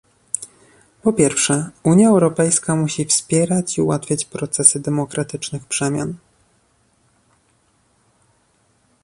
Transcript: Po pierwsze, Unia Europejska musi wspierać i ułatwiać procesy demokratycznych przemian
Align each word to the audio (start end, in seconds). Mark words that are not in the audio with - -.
Po 1.01 1.13
pierwsze, 1.13 1.69
Unia 1.83 2.09
Europejska 2.09 2.75
musi 2.75 3.05
wspierać 3.05 3.77
i 3.77 3.81
ułatwiać 3.81 4.25
procesy 4.25 4.79
demokratycznych 4.79 5.65
przemian 5.65 6.15